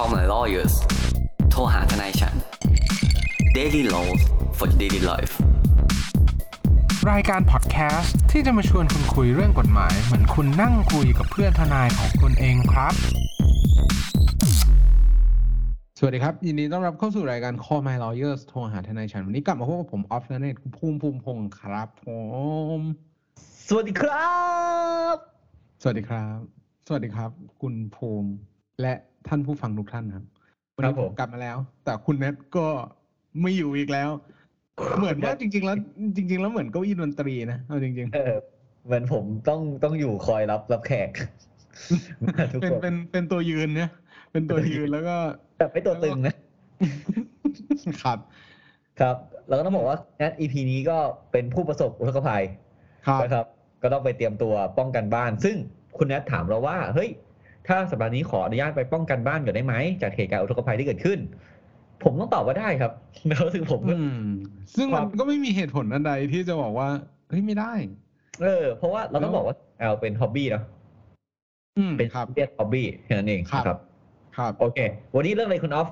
[0.00, 0.74] call my lawyers
[1.50, 2.34] โทรหาทนายฉัน
[3.56, 4.20] daily laws
[4.58, 5.32] for daily life
[7.10, 12.94] รายการพอดแคสต์ที่จะมาชวนคุณคุยเรื่องกฎหมาย เหมือนคุณนั่งคุยกับเพื่อนทนายของคุณเองครับ
[15.98, 22.06] สวัสดีครับ ยินดีต้อนรับเข้าสู่รายการ Call My Lawyers โทรหาทนายฉัน วันนี้กลับมาพบกับผมออฟนันเนตภูมิภูมิพงศ์ครับผ
[22.78, 22.80] ม
[23.68, 24.36] สวัสดีครั
[25.14, 25.16] บ
[25.82, 26.38] สวัสดีครับ
[26.86, 27.30] สวัสดีครับ
[27.60, 28.30] คุณภูมิ
[28.82, 28.94] และ
[29.28, 30.24] ท่านผู้ฟังทุกท่านครับ
[30.74, 32.66] วันนี้ผมกลับมาแล้ว แต่คุณเน็ตก็
[33.40, 34.10] ไม่อยู่อีกแล้ว
[34.98, 35.76] เหมือนว่าจริง ๆ แล้ว
[36.16, 38.34] จริง ๆ แล้วเหมือนเก้าอี้ดนตรีนะเอาจริง ๆ เออ
[38.86, 41.10] เหมือนผมต้องต้องอยู่คอยรับรับแขก
[42.52, 43.90] ทุกเป็นคนเป็นเป็นตัวยืนเนี่ย
[44.32, 45.16] เป็นตัวยืนแล้วก็
[45.58, 46.34] แบบไม่ตัวตึงนะ
[48.02, 48.18] ครับ
[49.00, 49.16] ครับ
[49.48, 50.98] แล้วก็ต้องบอกว่าแอด EP นี้ก็
[51.32, 52.42] เป็นผู้ประสบอุทกภัย
[53.06, 53.46] ครับนะครับ
[53.82, 55.56] ก็ต้องไปเตรียมตัวป้องกันบ้าน ซึ่ง
[55.98, 57.10] คุณแอดถามเราว่า เฮ้ย
[57.68, 61.18] ถ้าสัปดาห์นี้ขออนุญาตไปป้องกันบ้านก่อนได้ไหมจากเหตุการณ์อุทกภัยที่เกิดขึ้น
[62.04, 62.92] ผมต้องตอบว่าได้ครับ
[63.28, 64.22] แล้วซึ่งผมก็อืม
[64.76, 66.88] ซึ่งคมัรันบก็ไม่มีเหตุผลอันใดที่จะบอกว่า
[67.28, 67.72] เฮ้ยไม่ได้
[68.42, 70.62] เออ เพราะว่าเราต้องบอกว่าแอลเป็นฮ็อบบี้เนาะ
[71.78, 73.78] อืมเป็นครับเรียกฮ็อบบี้แค่นั้นเองครับนะครับ
[74.36, 74.78] ครับ โอเค
[75.14, 75.88] วันนี้เรื่องอะไรคุณออฟ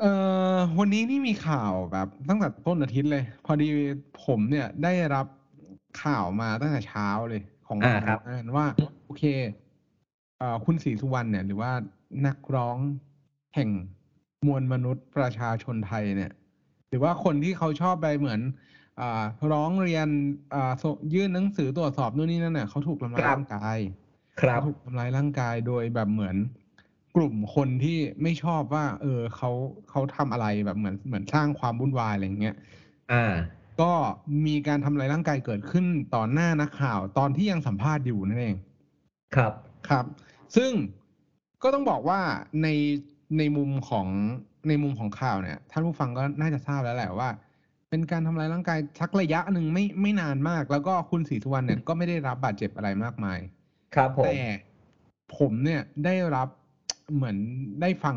[0.00, 0.12] เอ่
[0.56, 3.68] อวันนี้นี่มีข่าวแบบตั้งแต่ต้นอาทิตย์เลย พอดี
[4.24, 5.26] ผมเนี่ยได้รับ
[6.02, 8.66] ข่าวมาตั้งแต่เช้าเลยของอ่าครับอ่านว่า
[9.06, 9.24] โอเค
[10.40, 11.72] เอ่อคุณศรีสุวรรณเนี่ยหรือว่า
[12.26, 12.76] นักร้อง
[13.54, 13.70] แห่ง
[14.46, 16.32] มวลมนุษย์ประชาชนไทยเนี่ย
[16.88, 18.40] หรือว่าคนที่เขาชอบไปเหมือน
[19.00, 20.08] อ่าร้องเรียน
[20.54, 23.78] อ่าส่งยื่นหนังสือตรวจสอบนู่นนี่นั่นเนี่ยเขาถูกทำร้ายครับร่างกาย
[24.40, 26.36] ครับถูกทำร้ายร่างกายโดยแบบเหมือน
[27.16, 29.50] กลุ่มคนที่ไม่ชอบว่า เออเขา
[29.90, 32.56] เขาทำอะไรแบบเหมือนเหมือนสร้างความวุ่นวายอะไรอย่างเงี้ย
[33.12, 33.34] อ่า
[33.80, 33.92] ก็
[34.46, 38.56] มีการทำร้ายร่างกายเกิดขึ้นต่อหน้านักข่าว ตอนที่ยังสัมภาษณ์อยู่นั่นเอง
[39.36, 39.52] ครับ
[39.88, 40.04] ครับ
[40.56, 40.70] ซึ่ง
[41.62, 42.20] ก็ต้องบอกว่า
[42.62, 42.68] ใน
[43.38, 44.06] ในมุมของ
[44.68, 47.28] ในมุมของข่าวเนี่ยท่านผู้ฟังก็น่าจะทราบแล้วแหละว่า
[47.88, 53.38] เป็นการทำร้ายร่างกายสักระยะหนึ่งไม่ไม่นานมาก แล้วก็คุณศรีสุวรรณเนี่ยก็ไม่ได้รับบาดเจ็บอะไรมากมาย
[53.94, 54.34] ครับผมแต่
[55.36, 56.48] ผมเนี่ยได้รับ
[57.14, 57.36] เหมือน
[57.80, 58.16] ได้ฟัง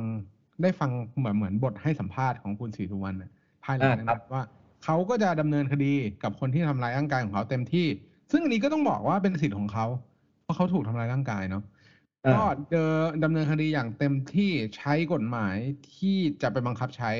[0.62, 3.32] ได้ฟังเหมือนเหมือนบทให้สัมภาษณ์ของคุณศรีสุวรรณน่ะ
[3.64, 4.44] ภายหลังนั้นนะว่า
[4.84, 5.94] เขาก็จะดำเนินคดี
[6.24, 7.88] กับคนที่ทำร้ายร่างกายของเขาเต็มที่
[8.32, 9.86] ซึ่งอันนี้ก็ต้องบอกว่าเป็นสิทธิ์ของเขา
[10.44, 11.73] เพราะเขาถูกทำร้ายร่างกายเนาะอ่า
[12.32, 12.86] ก็เดอ
[13.24, 15.56] ดำเนินคดีอย่างเต็มที่ใช้กฎหมาย
[15.96, 17.12] ที่จะไปบังคับใช้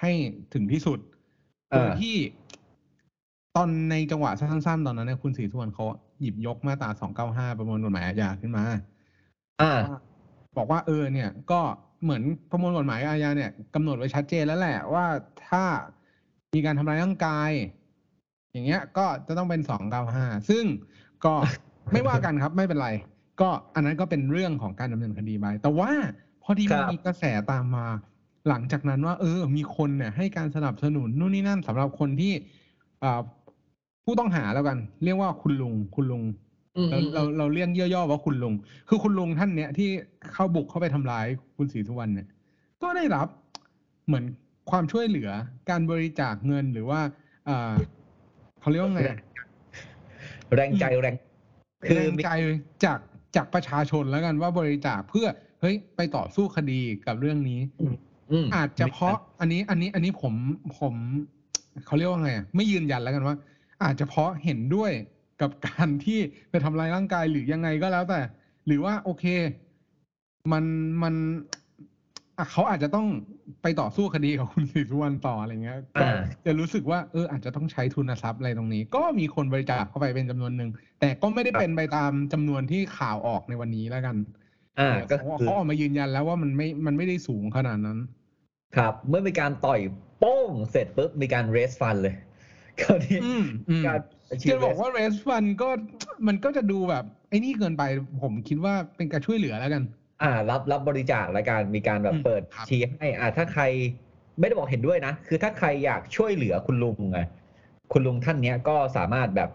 [0.00, 0.10] ให้
[0.54, 0.98] ถึงที่สุด
[1.68, 2.16] โดยอ่าที่
[3.56, 5.84] ตอนในจังหวะสั้นๆ ตอนนั้นเนี่ยคุณศรีสุวรรณเขา
[6.20, 6.90] หยิบยกมาตรา
[7.50, 8.64] 295ประมวลกฎหมายอาญาขึ้นมา
[9.60, 9.72] อ่า
[10.56, 11.60] บอกว่าเออเนี่ย ก็
[12.02, 15.06] เหมือนประมวลกฎหมายอาญาเนี่ยกำหนดไว้ชัดเจนแล้วแหละว่า
[15.48, 15.64] ถ้า
[16.54, 17.50] มีการทำร้ายร่างกาย
[18.52, 19.60] อย่างเงี้ย ก็จะต้องเป็น
[20.04, 20.64] 295ซึ่ง
[21.24, 21.34] ก็
[21.92, 22.88] ไม่ว่ากันครับไม่เป็นไร
[23.40, 25.90] ก็อันนั้นก็เป็นเรื่องของการดำเนินคดีไปแต่ว่า
[26.42, 27.86] พอดีครัมันบมีกระแสตามมา
[28.48, 32.32] หลังจากนั้นว่า เออ มีคนเนี่ย ให้การสนับสนุนนู่นนี่นั่นสำหรับคนที่
[33.02, 33.20] อ่า
[34.04, 36.22] ผู้ต้องหาแล้วกัน เรียกว่าคุณลุงคุณลุง
[36.76, 38.54] อืมเราเราเราเรียกย่อๆว่าคุณลุง
[38.88, 39.88] คือคุณลุงท่านเนี้ยที่
[40.32, 41.26] เข้าบุกเข้าไปทำร้าย
[41.56, 42.28] คุณศรีสุวรรณเนี่ย
[42.82, 43.28] ก็ได้รับ
[44.06, 44.24] เหมือน
[44.70, 45.30] ความช่วยเหลือ
[45.70, 47.00] การบริจาคเงินหรือว่า
[47.48, 47.74] อ่า
[48.60, 49.18] เขาเรียกว่าไงอะ
[50.54, 51.14] แรงใจแรง
[51.88, 52.30] คืแรองมีใจ
[52.84, 52.98] จาก
[53.36, 55.26] จากประชาชนแล้วกันว่าบริจาคเพื่อ
[55.60, 60.34] เฮ้ยไปต่อสู้คดีกับเรื่องนี้อืมอาจจะเพราะอันนี้อันนี้อันนี้ผม
[60.78, 60.94] ผม
[61.86, 63.36] เขาเรียกว่าไงอะไม่ยืนยันแล้วกันว่า
[63.84, 64.92] อาจจะเพราะเห็นด้วย
[65.40, 66.18] กับการที่
[66.50, 68.20] ไปทำลายร่างกายหรือยังไงก็แล้วแต่
[68.66, 69.24] หรือว่าโอเค
[70.52, 70.64] มัน
[71.02, 71.14] มัน
[72.38, 73.06] อะเขาอาจจะต้อง
[73.62, 80.70] ไปต่อสู้คดีกับคุณศรีสุวรรณต่ออะไรเงี้ยก็อ่าจะรู้สึกว่าเอออาจจะต้องใช้ทุนทรัพย์อะไรตรงนี้ ก็มีคนบริจาคเข้าไปเป็นจำนวนหนึ่ง
[81.00, 84.16] แต่ก็ไม่ได้เป็นไปตามจำนวนที่ข่าวออกในวันนี้แล้วกัน
[84.80, 87.98] อ่าก็เขาคือเขาออกมายืนยันแล้วว่ามันไม่มันไม่ได้สูงขนาดนั้น
[88.76, 89.80] ครับ เมื่อมีการต่อย
[90.18, 92.14] โป้งเสร็จปุ๊บมีการเรสฟันเลย
[92.80, 94.00] คราวนี้อืมอืมการ
[94.50, 95.68] จะบอกว่าเรสฟันก็
[96.26, 97.82] มันก็จะดูแบบไอ้นี่เกินไป
[98.22, 99.82] ผมคิดว่าเป็นการช่วยเหลือแล้วกัน
[100.22, 103.62] อ่ารับรับบริจาคและการมีการแบบอืมเปิดครับชี้ให้อ่าถ้าใคร
[104.38, 107.20] ไม่ได้บอกเห็นด้วยนะ คือถ้าใครอยากช่วยเหลือคุณลุงไง
[107.92, 109.50] คุณลุงท่านเนี้ยก็สามารถแบบ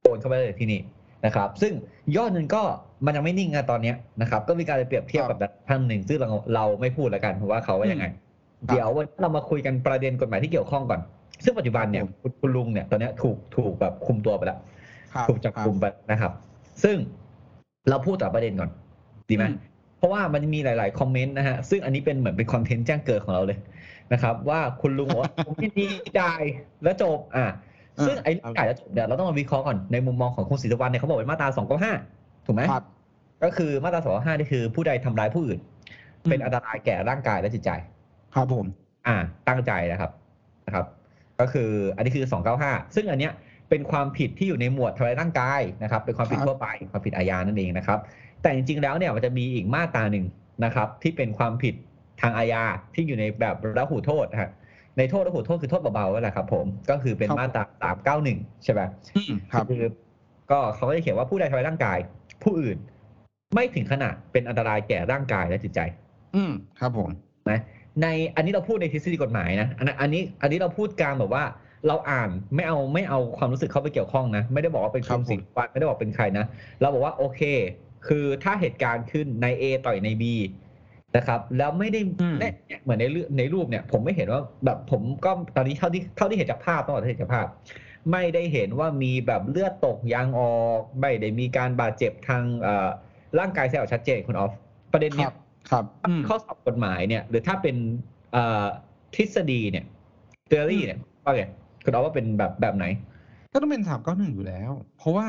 [0.00, 0.80] โอนเข้าไปเลยที่นี่
[1.26, 1.72] นะครับ ซึ่ง
[2.16, 2.62] ยอดเงินก็
[3.06, 5.38] มันยังไม่นิ่งนะตอนเนี้ยนะครับ ก็มีการไปเปรียบเทียบกับ
[5.68, 8.06] ท่านหนึ่งซึ่งเราเราไม่พูดแล้วกันเพราะว่าเขาว่ายังไง
[8.68, 11.00] ครับเดี๋ยววันนี้เรามาคุยกันประเด็นกฎหมายที่เกี่ยวข้องก่อน
[11.44, 14.58] ซึ่งปัจจุบันเนี่ยครับผมคุณคุณลุงเนี่ยตอนเนี้ยถูกถูกแบบคุมตัวไปแล้ว
[15.12, 16.32] ครับถูกจับกลุ่มไปนะครับ
[16.84, 16.96] ซึ่ง
[17.88, 18.70] เราพูดต่อประเด็นก่อน
[19.28, 19.56] ดีไหมอืม
[20.02, 23.58] เพราะว่ามันมีหลาย ๆ คอมเมนต์นะฮะ ซึ่งอันนี้เป็นเหมือนเป็นคอนเทนต์แจ้งเกิดของเราเลย
[24.12, 25.86] นะครับ ว่าคุณลุงบอกว่าผมยินดี
[26.20, 26.42] จ่าย
[26.82, 27.46] แล้วจบอ่า
[28.06, 31.48] ซึ่งไอ้จ่ายแล้วจบเดี๋ยวเราต้องมาวิเคราะห์ก่อนในมุมมองของคุณศิรีสุวรรณเนี่ยเขาบอกเป็นมาตรา
[31.96, 32.84] 295ถูกไหมครับ
[33.44, 35.58] ก็คือมาตรา295นี่คือผู้ใดทำร้ายผู้อื่น
[36.30, 37.70] เป็นอันตรายแก่ร่างกายและจิตใจ
[38.34, 38.66] ครับผม
[39.06, 39.16] อ่า
[39.48, 40.10] ตั้งใจนะครับ
[40.66, 40.86] นะครับ
[41.40, 42.24] ก็คืออันนี้คือ
[42.60, 43.32] 295ซึ่งอันเนี้ย
[43.70, 47.98] เป็นความผิดที่อยู่ในหมวดทำร้ายร่างกายนะครับ เป็นความผิดทั่วไปความผิดอาญานั่นเองนะครับ
[48.42, 50.24] แต่จริงๆแล้วเนี่ยมันจะมีอีกมาตราหนึ่ง
[50.64, 51.74] นะครับ ที่เป็นความผิด
[52.20, 54.50] ทางอาญาที่อยู่ในแบบระหูโทษนะฮะ
[54.98, 58.80] ในโทษระหูโทษคือโทษเบาๆนั่นแหละครับ ผมก็คือเป็นมาตรา391ใช่ไหม
[59.16, 59.84] อืมครับคือ
[60.50, 61.98] ก็เขาก็จะเขียนว่าผู้ใดทำร้ายร่างกาย
[62.42, 62.76] ผู้อื่น
[63.54, 65.80] ไม่ถึงขนาดเป็นอันตรายแก่ร่างกายและจิตใจ
[66.36, 67.10] อืมครับผม
[67.50, 67.60] นะ
[68.02, 68.06] ใน
[68.36, 71.44] อันนี้เราพูดในทฤษฎีกฎหมายนะอันนั้นอันนี้อันนี้เราพูดการแบบว่า
[71.88, 76.44] เราอ่านไม่เอาไม่เอาความรู้สึกเข้าไปเกี่ยวข้องนะ ไม่ได้บอกว่าเป็นคครับนผมสิงวัตไม่ได้บอกเป็นใครนะ
[76.80, 77.40] เราบอกว่าโอเค
[78.06, 80.24] คือถ้าเหตุการณ์ขึ้นใน A ต่อยใน B
[81.16, 82.00] นะครับ แล้วไม่ได้
[82.38, 87.46] เนี่ยเหมือนในเรื่องในรูปเนี่ย ผมไม่เห็นว่าแบบผมก็ตอนนี้เท่าที่เท่าที่เห็นจากภาพต้องบอกที่เห็นจากภาพ
[88.12, 92.88] ไม่ได้เห็นว่ามีแบบเลือดตกยางออกไม่ได้มีการบาดเจ็บทางเอ่อ
[93.38, 94.52] ร่างกายแสดงออกชัดเจนคุณออฟ
[94.92, 95.34] ประเด็นคเนี้รัยบ
[95.70, 97.76] ครับอืมข้อสอบกฎหมายเนี่ย หรือถ้าเป็น
[98.32, 98.66] เอ่อ
[99.14, 99.84] ทฤษฎีเนี่ย
[100.48, 101.44] เทอรี่เนี่ยว่าไง
[101.84, 102.84] คุณเอาว่าเป็นแบบแบบไหน
[103.52, 105.26] ก็ต้องเป็นสามเก้าหนึ่งอยู่แล้ว เพราะว่า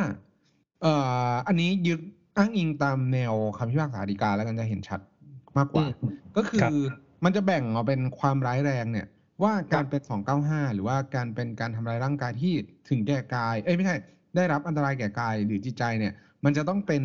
[0.82, 0.94] เอ่
[1.30, 2.00] ออันนี้ยึด
[2.38, 5.00] อ้างอิงตามแนวคำพิพากษาฎีกาแล้วกันจะเห็นชัด
[5.58, 6.72] มากกว่าอืมก็คืครัอบ
[7.24, 9.08] มันจะแบ่งออกเป็นความร้ายแรงเนี่ย
[9.44, 10.02] ว่าการเป็น
[10.38, 12.54] 295 หรือว่าการเป็นการทำร้ายร่างกายที่
[12.90, 13.96] ถึงแก่กาย เอ้ยไม่ใช่
[14.36, 16.14] ได้รับอันตรายแก่กายหรือจิตใจเนี่ย
[16.44, 17.04] มันจะต้องเป็น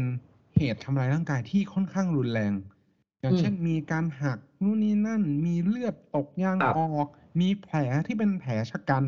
[0.57, 2.53] เหตุทำร้ายร่างกายที่ค่อนข้างรุนแรง
[3.21, 7.09] อย่างเช่นมีการหักนู่นนี่นั่น มีเลือดตกยางครับออก
[7.41, 7.77] มีแผล
[8.07, 9.05] ที่เป็นแผลชะกัน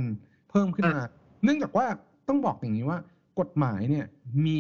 [0.51, 1.03] เพิ่มขึ้นมา
[1.45, 1.87] เนื่องจากว่า
[2.29, 2.99] ต้องบอกอย่างนี้ว่า
[3.41, 4.07] กฎหมายเนี่ย
[4.45, 4.57] มี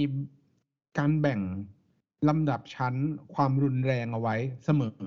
[0.99, 1.41] การแบ่ง
[2.29, 2.95] ลำดับชั้น
[3.35, 4.99] ความรุนแรงเอาไว้เสมอ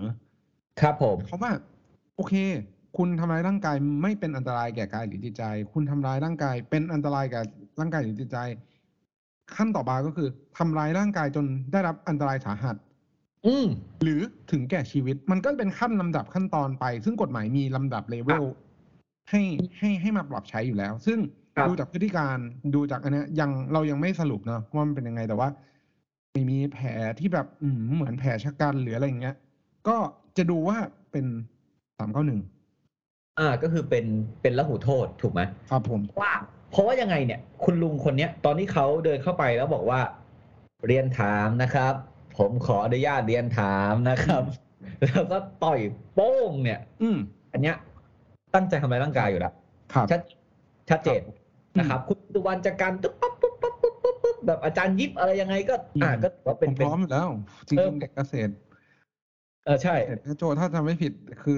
[0.82, 1.52] ครับผมเพราะว่า
[2.16, 2.34] โอเค
[2.98, 5.44] คุณทำร้ายร่างกายไม่เป็นอันตรายแก่กายหรือจิตใจ
[5.74, 7.42] คุณทำร้ายร่างกาย เป็นอันตรายแก่
[7.80, 8.38] ร่างกายหรือจิตใจ
[9.56, 10.28] ขั้นต่อมาก็คือ
[10.58, 12.76] ทำร้ายร่างกายจนได้รับอันตรายสาหัส
[13.46, 13.66] อืม
[14.04, 14.22] หรือ
[14.52, 18.44] ถึงแก่ชีวิต มันก็เป็นขั้นลำดับขั้นตอนไป ซึ่งกฎหมายมีลำดับเลเวล
[19.30, 19.42] ให้
[19.78, 21.20] ให้ให้มาปรับใช้อยู่แล้ว ซึ่ง
[21.56, 22.38] ครับดูจากพฤติการ
[22.76, 25.50] ดูจากอันเนี้ยยังเรายังไม่สรุปเนอะว่ามันเป็นยังไงแต่ว่า
[26.34, 26.88] ไม่มีแผล
[27.20, 29.36] ที่แบบอืมเหมือนแผลชะกันหรืออะไรอย่างเงี้ย
[29.88, 29.98] ก็
[30.38, 30.78] จะดูว่า
[31.12, 31.26] เป็น
[31.98, 32.40] สามเก้าหนึ่ง
[33.40, 34.06] อ่าก็คือเป็น
[34.42, 36.34] เป็นละหูโทษถูกไหมครับผมว่า
[36.72, 40.00] เพราะว่ายังไงเนี่ย คุณลุงคนเนี้ย ตอนที่เขาเดินเข้าไปแล้วบอกว่า
[40.88, 41.94] เรียนถามนะครับ
[42.38, 44.44] ผมขออนุญาตเรียนถามนะครับ
[45.04, 45.80] แล้วก็ต่อย
[46.14, 47.18] โป้งเนี่ย อืม
[47.54, 47.76] อันเนี้ย
[48.56, 49.54] ตั้งใจทำร้ายร่างกายอยู่แล้ว
[49.94, 50.22] ครับชัด
[50.90, 51.36] ชัดเจนครับ
[51.80, 53.33] นะครับ คุณสุวรรณจัดการตุ๊บปั๊บ
[54.48, 57.30] แบบอาจารย์ยิบอะไรยังไงก็ อ่าอืมก็ถือว่าเป็นผมเป็พนร้อมอยู่แล้ว
[57.70, 58.54] จเอริองๆเด็กเกษตร
[59.64, 61.12] เออใช่เด็กแม่โจถ้าจำไม่ผิด
[61.42, 61.58] คือ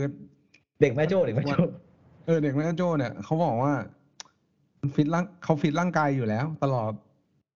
[0.82, 1.58] เด็กแม่โจ้เด็กแม่โจ้
[2.26, 3.74] เออเด็กแม่โจเนี่ยเขาบอกว่า
[4.96, 6.92] ฟิตร่างเขาฟิตร่างกายอยู่แล้ว ตลอด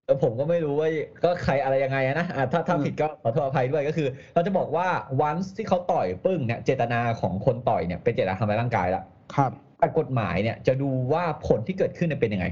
[0.06, 0.88] เออผมก็ไม่รู้ว่า
[1.24, 4.88] ก็ใครอะไรยังไงอะนะอะถ้าถ้าอืมผิดก็ขอโทษอภัยด้วยก็คือเราจะบอกว่า
[5.22, 9.04] วันที่เขาต่อยปึ้งเนี่ยเจตนาของคนต่อยเนี่ยเป็นเจตนาทำร้ายร่างกายแล้ว
[9.36, 12.46] ครับแต่กฎหมายเนี่ยจะดูว่าผลที่เกิดขึ้นเนี่ยเป็นยังไง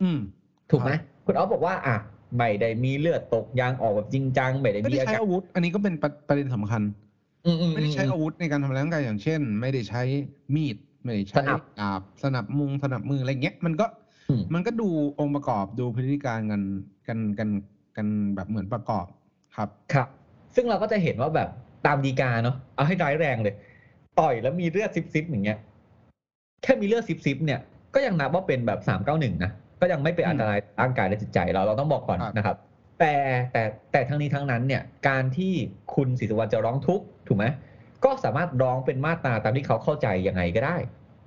[0.00, 0.18] อืม
[0.70, 0.90] ถูกไหม
[1.24, 1.96] คุณอ๊อฟบอกว่า อะ
[2.36, 6.82] ไม่ได้มีเลือดตกยางออกแบบจริงจังไม่ได้ไม่มีได้อาใช้การอาวุธ อันนี้ก็เป็นประประเด็นสำคัญ
[7.46, 10.02] อือืไม่ได้ใช้อาวุธในการทำร้ายร่างกายอย่างเช่น ไม่ได้ใช้
[10.54, 13.86] มีด ไม่ได้ใช้สนับดาบสนับมุงสนับมืออะไรเงี้ยมันก็
[14.28, 14.88] อืมมันก็ดู
[15.20, 16.62] องค์ประกอบดูพฤติการกัน
[17.08, 17.48] กันกัน
[17.96, 19.06] กันแบบเหมือนประกอบ
[19.56, 20.08] ครับ ครับ
[20.54, 21.48] ซึ่งเราก็จะเห็นว่าแบบ
[21.86, 23.54] ตามดีกาเนาะเอาให้ร้ายแรงเลย
[24.20, 25.58] ต่อยแล้วมีเลือดซิบซิบอย่างเงี้ย
[26.62, 27.60] แค่มีเลือดซิบซิบเนี่ย
[27.94, 32.56] ก็ยังนับว่าเป็นแบบสามเก้าหนึ่งนะ ก็ยังไม่เป็นอันตรายต่อร่างกายและจิตใจเราเราต้องบอกก่อนครับนะครับ
[33.00, 33.14] แต่
[33.52, 35.52] แต่แต่ทั้งนี้ทั้งนั้นเนี่ยการที่
[35.94, 37.44] คุณศรีสุวรรณจะร้องทุกข์ถูกไหม
[38.04, 40.76] ก็สามารถร้องเป็นมาตราตามที่เขาเข้าใจยังไงก็ได้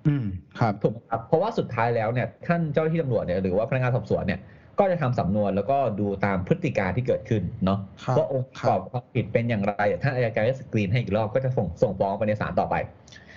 [0.08, 0.26] อืม
[0.60, 4.40] ครับถูกไหมครับเพราะว่าสุดท้ายแล้วเนี่ยท่านเจ้าหน้าที่ตำรวจเนี่ยหรือว่าพนักงานสอบสวนเนี่ย
[4.80, 12.76] ก็จะทำสำนวนแล้วก็ดูตามพฤติการที่เกิดขึ้นเนาะครับว่าองค์ประกอบความผิดเป็นอย่างไรเดี๋ยวท่านอัยการจะสกรีนให้อีกรอบก็จะส่งส่งฟ้องไปในศาลต่อไป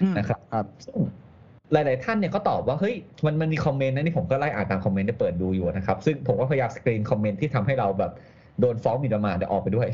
[0.02, 0.98] อืมนะครับครับซึ่ง
[1.72, 2.94] หลาย ๆ ท่านเนี่ยก็ตอบว่าเฮ้ย
[3.24, 8.12] มันมันมี comment นะนี่ผมก็ไล่อ่านตาม comment ได้เปิดดูอยู่นะครับซึ่งผมก็พยายาม screen comment ที่ทำให้เราแบบ
[8.60, 9.88] โดนฟ้องหมิ่นประมาทเนี่ยออกไปด้วย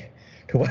[0.50, 0.66] ถูกไหม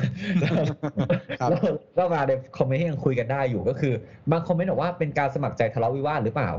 [1.39, 1.60] ครับแล้ว
[1.98, 3.93] ก็มาในคอมเมนต์ที่ยังคุยกันได้อยู่ก็คือ
[4.31, 6.50] บางคอมเมนต์บอกว่าเป็นการสมัครใจทะเลาะวิวาทหรือเปล่า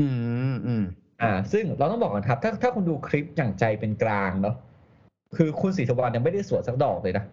[0.00, 0.06] อื
[0.52, 0.84] มอืม
[1.22, 4.54] อ่า ซึ่งเราต้องบอกก่อนครับ ถ้าถ้าคุณดูคลิปอย่างใจเป็นกลางเนาะ
[5.36, 7.24] คือคุณศรีสุวรรณยังไม่ได้สวนสักดอกเลยนะ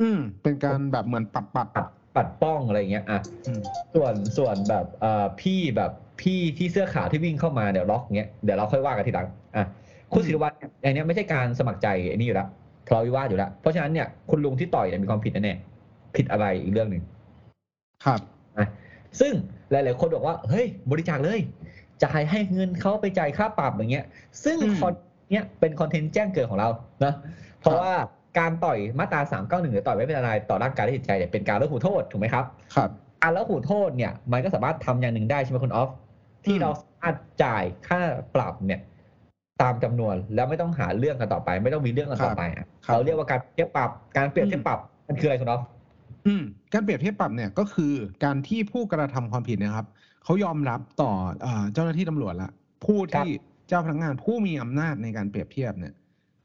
[0.00, 3.60] อืมเป็นการแบบเหมือนปัดปัดปัด ปัดป้องอะไรอย่างเงี้ยอะอืม
[3.94, 5.90] ส่วนส่วนแบบเอ่อพี่แบบ
[6.20, 9.64] พี่ที่เสื้อขาวที่วิ่งเข้ามาเดี๋ยวล็อกเงี้ยเดี๋ยวเราค่อยว่ากันทีหลังอะ
[10.12, 12.48] คุณศิริวัตรเนี่ยอันเนี้ยไม่ใช่การสมัครใจอันนี้อยู่แล้ว
[12.86, 17.02] ทะเลาะวิวาทอยู่แล้ว เพราะฉะนั้นเนี่ยคุณลุงที่ต่อยเนี่ยมีความผิดแน่ๆผิดอะไรอีกเรื่องหนึ่ง
[18.04, 18.20] ครับ
[18.58, 18.68] นะ
[19.20, 19.32] ซึ่ง
[19.70, 21.40] หลาย ๆ คนบอกว่า เฮ้ย บริจาคเลย
[22.04, 24.06] จ่ายให้เงินเขาไปจ่ายค่าปรับอย่างเงี้ย
[24.44, 24.92] ซึ่งอืมคอน
[25.30, 26.68] เนี้ยเป็นคอนเทนต์แจ้งเกิดของเรา
[27.04, 27.14] นะ
[27.60, 27.92] เพราะว่า
[28.38, 32.90] การต่อยมาตราสามเก้าหนึ่งหรือต่อยไม่เป็นอะไรต่อร่างกายและจิตใจเนี่ยเป็นการละหูโทษถูกไหมครับครับ
[33.22, 35.90] การละหูโทษเนี่ยมันก็สามารถทำอย่างหนึ่งได้ใช่ไหมคุณออฟ
[36.44, 38.00] ที่อืมเราสามารถจ่ายค่า
[38.34, 38.80] ปรับเนี่ย
[39.62, 45.62] ตามจำนวนแล้วไม่ต้องหาเรื่องกันต่อไป ไม่ต้องมีเรื่องกันต่อไปอะครับเราเรียกว่าการเทียบปรับการเปรียบเทียบปรับมันคืออะไรคุณออฟ
[46.26, 47.92] อืมการเปรียบเทียบปรับเนี่ยก็คือ
[48.24, 49.86] การที่ผู้กระทำความผิดเนะครับ
[50.24, 51.10] เขายอมรับต่อ
[51.42, 52.50] เออเจ้าหน้าที่ตำรวจละ
[52.84, 53.30] ผู้ที่
[53.68, 55.94] เจ้าพนักงานผู้มีอำนาจในการเปรียบเทียบเนี่ย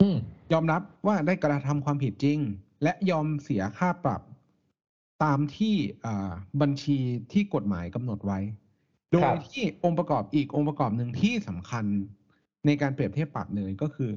[0.01, 0.17] อืม
[0.51, 2.39] ยอมรับว่าได้กระทำความผิดจริง
[2.83, 4.21] และยอมเสียค่าปรับ
[5.23, 5.75] ตามที่
[6.05, 6.97] อ่าบัญชี
[7.31, 8.39] ที่กฎหมายกำหนดไว้
[9.13, 11.85] โดครัยบที่องค์ประกอบอีกองค์ประกอบหนึ่งที่สำคัญ
[12.65, 14.11] ในการเปรียบเทียบปรับเลยก็คือ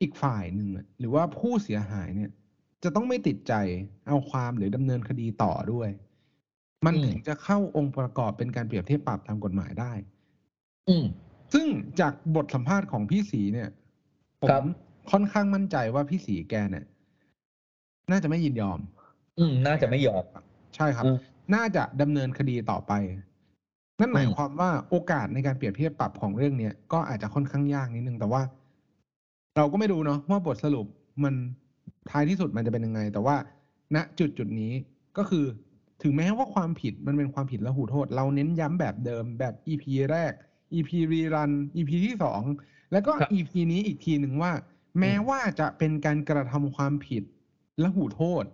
[0.00, 2.30] อีกฝ่ายหนึ่งอะหรือว่าผู้เสียหายเนี่ย
[2.82, 3.52] จะต้องไม่ติดใจ
[4.08, 5.88] เอาความหรือดำเนินคดีต่อด้วย
[6.86, 9.92] มันอืมถึงจะเข้าองค์ประกอบเป็นการเปรียบเทียบปรับตามกฎหมายได้
[10.88, 11.04] อืม
[11.52, 11.66] ซึ่ง
[12.00, 13.68] จากบทสัมภาษณ์ของพี่สีเนี่ย
[14.42, 14.62] ผครัมบ
[15.10, 16.84] ค่อนข้างมั่นใจว่าพี่สีแกเนี่ย
[18.10, 18.78] น่าจะไม่ยินยอม
[19.38, 20.24] อืม น่าจะไม่ยอม
[20.76, 21.16] ใช่ครับอืม
[21.54, 22.92] น่าจะดำเนินคดีต่อไป
[24.00, 28.42] นั่นหมายอืมความว่าโอกาสในการเปรียบเทียบปรับของเรื่องเนี้ยก็อาจจะค่อนข้างยากนิดนึง แต่ว่า
[29.56, 30.86] เราก็ไม่รู้เนาะว่าบทสรุป
[31.24, 31.34] มัน
[32.10, 33.36] ท้ายที่สุดมันจะเป็นยังไง แต่ว่า
[33.94, 34.72] ณจุดจุดนี้
[35.18, 35.44] ก็คือ
[36.02, 40.32] ถึงแม้ว่าความผิดมันเป็นความผิดและหูโทษ เราเน้นย้ำแบบเดิมแบบ EP แรก
[40.74, 42.42] EP รีรัน EP ที่สอง
[42.92, 44.52] แล้วก็ครับ EP นี้อีกทีหนึ่งว่า
[44.98, 47.22] แม้ว่าจะเป็นการกระทำความผิด
[47.78, 48.44] และหูโทษ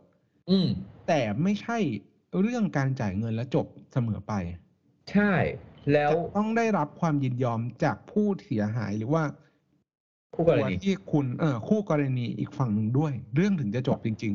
[0.51, 0.69] อืม
[1.09, 1.79] แต่ไม่ใช่
[2.41, 4.33] เรื่องการจ่ายเงินและจบเสมอไป
[5.13, 5.33] ใช่
[5.93, 9.23] แล้วจะต้องได้รับความยินยอมจากผู้เสียหายหรือว่า
[10.35, 14.35] คู่กรตัวณีที่คุณเออคู่กรณีอีกฝั่งหนึ่งด้วย เรื่องถึงจะจบจริง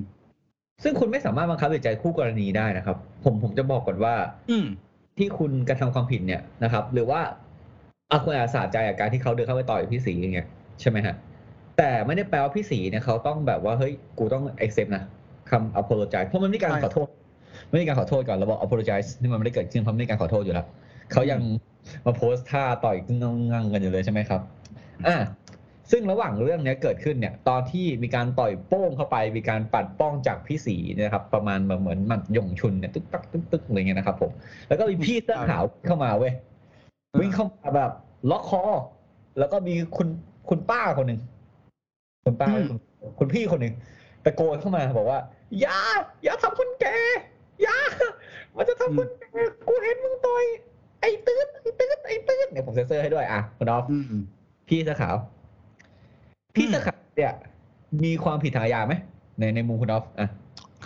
[0.83, 4.65] ซึ่งคุณไม่สามารถบังคับจิตใจคู่กรณีได้นะครับ ผมผมจะบอกก่อนว่าๆอืม
[5.17, 7.21] ที่คุณกระทำความผิดเนี่ยนะครับ หรือว่า
[8.11, 10.47] อาคุณอาจสาใจกับการที่เขาเดินเข้าไปต่อยพี่สีอย่างเงี้ย
[10.81, 11.15] ใช่ไหมฮะ
[11.81, 15.03] แต่ไม่ได้แปลว่าพี่สีเนี่ยเขาต้องแบบว่าเฮ้ยกูต้อง accept นะ
[15.49, 17.07] คำ apologize เพราะมันไม่มีการใช่ขอโทษ
[17.69, 20.65] ไม่มีการขอโทษก่อนเราบอก apologize นี่มันไม่ได้เกิดขึ้นเพราะไม่มีการขอโทษอยู่แล้ว
[21.11, 21.39] เขายัง
[22.05, 24.41] มาโพสต์ท่าต่อยกึ่งงังกันอยู่เลยใช่ไหมครับ
[25.07, 25.17] อ่า
[25.91, 34.31] ซึ่งระหว่างเรื่องเนี้ยเกิดขึ้นเนี่ย ตอนที่มีการต่อยโป้งเข้าไป มีการปัดป้องจากพี่สีเนยนะครับ ประมาณเหมือนหมัดหยงชุนเนี่ยตึ๊กตักตึ๊กตึกอะไรเงี้ยนะครับ ผม
[34.67, 36.33] แล้วก็มีพี่เสื้อขาวเข้ามาเว้ย
[37.11, 37.91] อ่าวิ่งเข้ามาแบบ
[38.31, 38.63] ล็อกคอ
[39.39, 40.07] แล้วก็มีคุณ
[40.49, 41.19] คุณป้าคนหนึ่ง
[42.23, 42.77] คุณป้าคุณ
[43.19, 43.73] คุณพี่คนหนึ่ง
[44.25, 45.19] ตะโกนเข้ามาบอกว่า
[45.59, 45.79] อย่า
[46.23, 46.97] อย่าทำคนแก่
[47.61, 47.77] อย่า
[48.55, 50.45] มันจะทำคนแก่กูเห็นมึงต่อย
[51.01, 54.21] ไอ้ตื้นไอ้ตื้นไอ้ตื้นเนี่ยผมเซ็นเซอร์ให้ด้วยอะคุณดอฟอืม
[54.67, 55.15] พี่เสื้อขาว
[56.55, 57.33] พี่เสื้อขาวเนี่ย
[58.03, 58.93] มีความผิดทางอาญาไหม
[59.39, 60.29] ในในมุมคุณดอฟอะ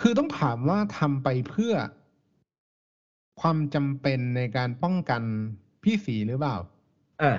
[0.00, 1.74] คือต้องถามว่าทำไปเพื่อ
[3.40, 5.22] ความจำเป็นในการป้องกัน
[5.82, 6.56] พี่สีหรือเปล่า
[7.22, 7.32] อะ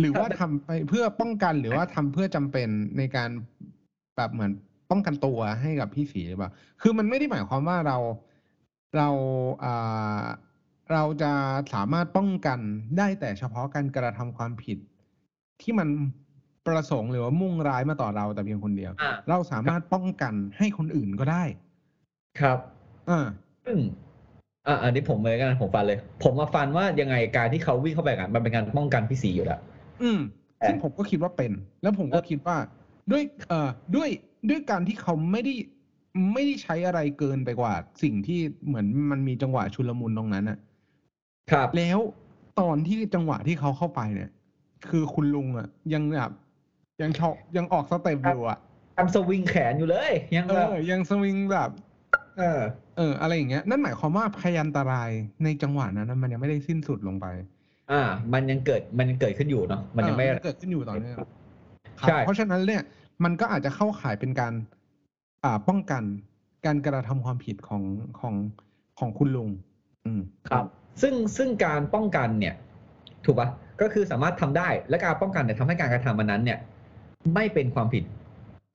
[0.00, 3.30] หรือว่าครับทำไปเพื่อป้องกันหรือว่าทำเพื่อจำเป็นในการ
[4.16, 4.50] แบบเหมือน
[4.90, 6.50] ป้องกันตัวให้กับพี่สีหรือเปล่า
[6.82, 7.96] คือมันไม่ได้หมายความว่าเรา
[8.96, 9.08] เรา
[9.64, 10.24] อ่า
[10.92, 11.32] เราจะ
[11.74, 12.58] สามารถป้องกัน
[12.98, 14.78] ได้แต่เฉพาะการกระทำความผิด
[15.62, 15.88] ที่มัน
[16.66, 21.44] ประสงค์หรือว่ามุ่งร้ายมาต่อเราแต่เพียงคนเดียวอะเราสามารถป้องกันให้คนอื่นก็ได้
[22.40, 22.58] ครับ
[23.10, 23.26] อ่า
[23.64, 23.78] ซึ่ง
[24.66, 29.60] อะอันนี้ผมเลยกันผมฟันเลย ผมมาฟันว่ายังไงการที่เขาวิ่งเข้าไปกันมันเป็นการป้องกันพี่สีอยู่แล้ว
[30.02, 30.20] อืม
[30.60, 31.52] เอ่อซึ่งผมก็คิดว่าเป็น
[31.82, 32.56] แล้วผมก็เออคิดว่า
[33.10, 34.08] ด้วยเอ่อด้วย
[34.48, 35.54] ด้วยการที่เขาไม่ได้
[36.32, 40.58] ไม่ได้ใช้อะไรเกินไปกว่า สิ่งที่เหมือนมันมีจังหวะชุลมุนตรงนั้นอะ
[41.50, 41.98] ครับ แล้ว
[42.60, 44.30] ตอนที่จังหวะที่เขาเข้าไปเนี่ย
[44.88, 46.30] คือคุณลุงอะยังแบบ
[47.02, 48.58] ยังชอกยังออกสเต็ปอยู่อะ
[48.96, 51.70] ทำสวิงแขนอยู่เลย ยังเอแบบอยังสวิงแบบ
[52.38, 52.60] เออ
[52.96, 55.10] เอออะไรอย่างเงี้ยนั่นหมายความว่าพยันตราย
[55.44, 57.26] ในจังหวะนั้นนะมันยังไม่ได้สิ้นสุดลงไป
[57.92, 58.02] อ่า
[58.32, 61.28] มันยังเกิดมันยังเกิดขึ้นอยู่เนาะมันยังไม่เออเกิดขึ้นอยู่ตอนนี้ครับ
[62.08, 62.82] ใช่เพราะฉะนั้นเนี่ย
[63.24, 64.52] มันก็อาจจะเข้าข่ายเป็นการ
[65.44, 66.02] อ่าป้องกัน
[66.66, 67.82] การกระทำความผิดของ
[68.20, 68.34] ของ
[68.98, 69.48] ของคุณลุง
[70.06, 70.64] อืมครับ
[71.02, 72.54] ซึ่งซึ่งการป้องกันเนี่ย
[73.24, 73.48] ถูกปะ
[73.80, 76.58] ก็คือสามารถทำได้ และการป้องกันเนี่ยทำให้การกระทำมันนั้น เนี่ย
[77.34, 78.04] ไม่เป็นความผิด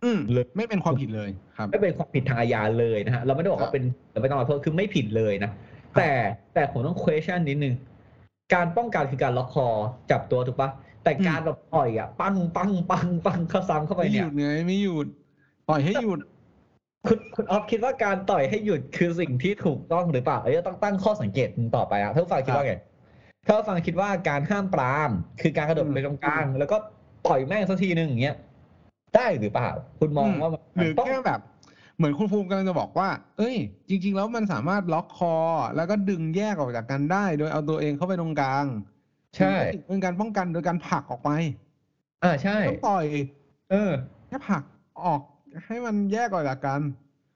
[0.03, 5.51] อืมเลยไม่เป็นความผิดเลยครับ ไม่เป็นความผิดทางอาญาเลยนะฮะเราไม่ได้บอกครัว่าบเป็นเราไม่ต้องรับโทษคือไม่ผิดเลยนะ
[5.97, 6.09] แต่
[6.53, 7.73] แต่ผมต้อง question นิดนึง
[8.53, 9.67] การป้องกันคือการล็อกคอ
[10.11, 10.69] จับตัวถูกปะ
[11.03, 15.07] แต่การแบบปล่อยอะปังปังปังปังเข้าซ้ำเข้าไปไม่หเนี่ยุยดไงไม่หยุด
[15.69, 16.19] ปล่อยให้หยุด
[17.07, 22.75] คุณคุณออฟคิดว่าการต่อยให้หยุดคือสิ่งที่ถูกต้องหรือเปล่าเอ้ยต้องตั้งข้อสังเกตต่อไปอะถ้าผู้ฟังคิดว่าไง
[23.45, 25.09] ถ้าผู้ฟังคิดว่าการห้ามปราม
[25.41, 26.77] คือการกระโดดอืมไปตรงกลาง แล้วก็
[27.27, 28.35] ต่อยแม่งสักทีหนึ่งอย่างเงี้ย
[29.15, 29.69] ได้หรือเปล่า
[29.99, 31.39] คุณมองว่ามันหรือต้อง แค่แบบ
[31.97, 33.55] เหมือนคุณภูมิกำลังจะบอกว่า เอ้ย
[33.89, 35.35] จริง ๆ แล้วมันสามารถล็อกคอ
[35.75, 38.65] แล้วก็ดึงแยกออกจากกันได้ โดยเอาตัวเองเข้าไปตรงกลาง
[39.37, 41.29] ใช่ถือเป็นการป้องกันโดยการผลักออกไป
[42.23, 43.05] อ่าใช่ต้องต่อย
[43.71, 43.91] เออ
[44.27, 44.63] แค่ผลัก
[45.05, 45.21] ออก
[45.65, 46.81] ให้มันแยกออกจากกัน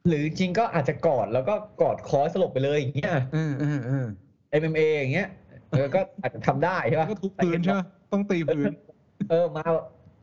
[0.08, 4.06] หรือจริงๆก็อาจจะกอดแล้วก็กอดคอให้สลบไปเลยอย่างเงี้ยเออเออเออ
[4.62, 5.28] MMA อย่างเงี้ย
[5.70, 7.80] เออก็อาจจะทำได้ใช่ปะก็ทุบพื้นใช่ไหม
[8.12, 8.72] ต้องตีพื้น
[9.30, 9.64] เออมา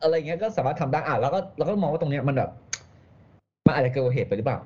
[0.01, 2.49] อะไรเงี้ยก็สามารถทำได้อะแล้วก็เราก็มองว่าตรงเนี้ยมันแบบ
[3.65, 4.59] มันอาจจะเกินกว่าเหตุไปหรือเปล่า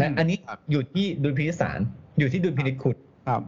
[0.00, 1.80] นะอืมอันนี้ครับอยู่ที่ดุลพินิจศาล
[2.18, 2.96] อยู่ที่ดุลพินิจคุณ
[3.28, 3.42] ครับ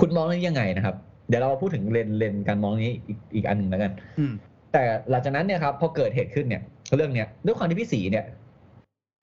[0.00, 0.96] คุณมองเรื่องนี้ยังไงนะครับ
[1.28, 4.32] เดี๋ยวเราพูดถึงเลนเลนการมองนี้อีกอีกอันหนึ่งแล้วกันอืม
[4.72, 6.62] แต่หลังจากนั้นเนี่ยครับพอเกิดเหตุขึ้นเนี่ย
[6.96, 8.24] เรื่องเนี้ยด้วยความที่พี่สีเนี่ย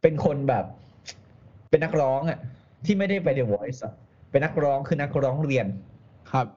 [0.01, 0.65] เป็นคนแบบ
[1.69, 2.39] เป็นนักร้องอะ
[2.85, 3.93] ที่ไม่ได้ไป The Voice อะ
[4.31, 5.67] เป็นนักร้องคือนักร้องเรียน
[6.31, 6.47] ครับ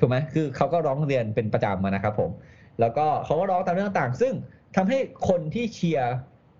[0.00, 2.30] ถูกไหมคือเขาก็ร้องเรียนเป็นประจำมานะครับผม
[2.80, 4.32] แล้วก็เขาก็ร้องตามเรื่องต่างๆซึ่ง
[4.76, 4.98] ทำให้
[5.28, 6.14] คนที่เชียร์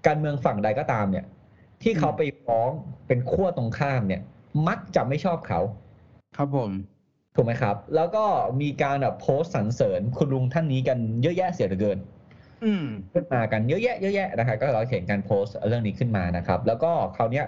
[0.06, 1.24] การเมืองฝั่งใดก็ตามเนี่ย
[1.82, 2.70] ที่เขาไปฟ้อง
[3.06, 4.22] เป็นขั้วตรงข้ามเนี่ย
[4.68, 5.60] มักจะไม่ชอบเขา
[6.36, 6.70] ครับผม
[7.34, 8.24] ถูกไหมครับ แล้วก็
[8.60, 11.98] มีการแบบโพสต์สรรเสริญคุณลุงท่านนี้กันเยอะแยะเสียเหลือเกิน
[12.64, 17.46] อืมขึ้นมากันเยอะแยะเยอะแยะนะครับก็เราเห็นการโพสต์เรื่องนี้ขึ้นมานะครับ แล้วก็คราวเนี้ย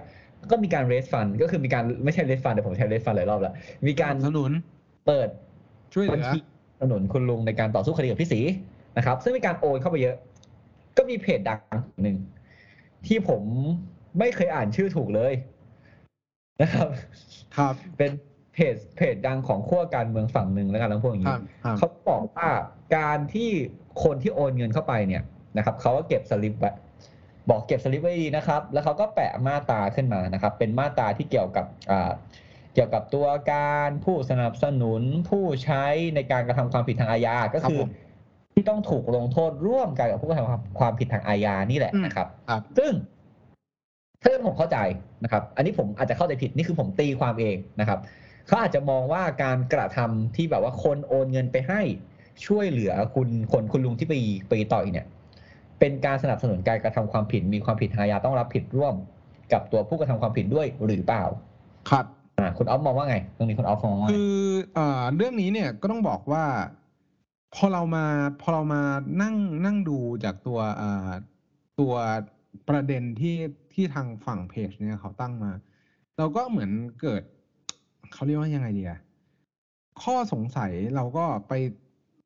[0.51, 3.55] ก็มีการเรสฟันก็คือมีการไม่ใช่เรสฟันแต่ผมใช้เรสฟันหลายรอบแล้ว
[3.87, 4.53] มีการสนับสนุน
[5.07, 5.29] เปิด
[5.95, 6.39] ช่วยเหบัลืญอชี
[6.81, 8.41] สนุนคุณลุงในการต่อสู้คดีกับพี่ศรี
[8.97, 10.17] นะครับ ซึ่งมีการโอนเข้าไปเยอะ
[10.97, 11.59] ก็มีเพจดัง
[12.03, 12.17] หนึ่ง
[13.07, 13.43] ที่ผม
[14.19, 15.33] ไม่เคยอ่านชื่อถูกเลย
[16.63, 16.89] นะครับ
[17.57, 18.11] ครับ เป็น
[18.55, 22.49] เพจเพจดังของขั้วการเมืองฝั่งหนึ่งแล้วกันแล้วพวกอย่างครันี้บครับเขาบอกว่า
[22.97, 23.51] การที่
[24.05, 25.23] คนที่โอนเงินเข้าไปเนี่ย
[25.57, 26.71] นะครับเขาก็เก็บสลิปไว้
[27.51, 32.11] บอกเก็บสลิปไว้ดีนะครับ แล้วเขาก็แปะมาตราขึ้นมานะครับ เป็นมาตราที่เกี่ยวกับอ่า
[32.75, 37.89] เกี่ยวกับตัวการผู้สนับสนุนผู้ใช้ในการกระทำความผิดทางอาญาก็คือครับผม
[38.53, 42.93] ที่ต้องถูกลงโทษร่วมกันกับผู้กระทำความผิดทางอาญานี่แหละอืมนะครับครับ ซึ่ง
[44.23, 44.79] ถ้าเกิดผมเข้าใจ
[45.25, 47.99] นะครับ อันนี้ผมอาจจะเข้าใจผิดนี่คือผมตีความเองนะครับ
[48.47, 51.81] เขาอาจจะมองว่าการกระทำที่แบบว่าคนโอนเงินไปให้
[52.47, 54.15] ช่วยเหลือคุณคนคุณลุงที่ไป
[54.49, 55.07] ไปต่อยเนี่ย
[55.81, 58.95] เป็นการสนับสนุนการกระทำความผิดมีความผิดทางอาญาต้องรับผิดร่วม
[59.53, 61.25] กับตัวผู้กระทำความผิดด้วยหรือเปล่า
[61.91, 62.05] ครับ
[62.39, 64.39] อ่าคุณออฟมองว่าไงตรงนี้คุณออฟมองว่าไงคือ
[64.75, 66.45] เอ่อเรื่องนี้เนี่ยก็ต้องบอกว่า
[67.55, 68.05] พอเรามา
[68.41, 68.83] พอเรามา
[69.23, 69.35] นั่ง
[69.65, 71.11] นั่งดูจากตัวเอ่อ
[71.81, 71.93] ตัว
[72.69, 73.37] ประเด็นที่
[73.73, 75.53] ที่ทางฝั่งเพจเนี่ยเขาตั้งมา
[76.19, 77.23] เราก็เหมือนเกิด
[78.13, 79.01] เขาเรียกว่ายังไงดีอะ
[80.03, 81.53] ข้อสงสัยเราก็ไป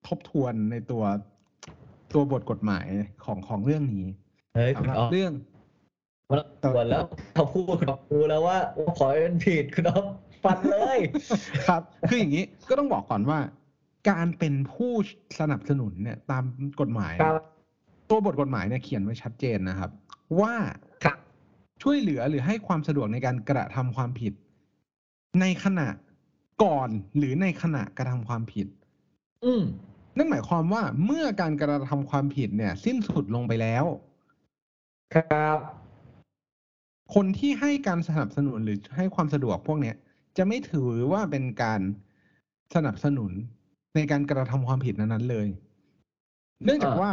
[0.07, 1.03] ทบทวนในตัว
[2.15, 2.87] ตัวบทกฎหมาย
[3.25, 4.07] ของของเรื่องนี้
[4.55, 5.33] เฮ้ยคุสำณหรับออฟเรื่อง
[6.65, 10.07] ตัวแล้วเขาพูดคุณออฟรู้แล้วว่าว่าขอให้เป็นผิดคุณออฟ
[10.45, 10.99] ฟันเลย
[11.67, 13.39] ครับ คืออย่างนี้ก็ต้องบอกก่อนว่า
[14.11, 14.93] การเป็นผู้
[15.41, 16.45] สนับสนุนเนี่ย ตาม
[16.81, 17.43] กฎหมายครับ
[18.11, 19.91] ตัวบทกฎหมายเนี่ยเขียนไว้ชัดเจนนะครับ
[20.41, 20.55] ว่า
[21.05, 21.19] ครับ
[21.83, 24.33] ช่วยเหลือหรือให้ความสะดวกในการกระทำความผิด
[25.41, 25.89] ในขณะ
[26.65, 28.67] ก่อนหรือในขณะกระทำความผิด
[29.45, 29.63] อืม
[30.17, 33.85] นั่นหมายความว่าเมื่อการกระทำความผิดเนี่ย สิ้นสุดลงไปแล้ว
[35.15, 35.59] ครับ
[37.15, 39.97] คนที่ให้การสนับสนุนหรือให้ความสะดวกพวกเนี้ย
[40.37, 41.81] จะไม่ถือว่าเป็นการ
[42.75, 43.33] สนับสนุน
[43.97, 45.49] ในการกระทำความผิดนั้นๆเลย
[46.65, 47.13] เนื่องจากอ่าว่า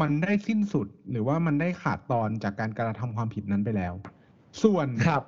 [0.00, 3.94] มันได้สิ้นสุดหรือว่ามันได้ขาดตอนจากการกระทำความผิดนั้นไปแล้ว
[4.62, 5.22] ส่วนครับ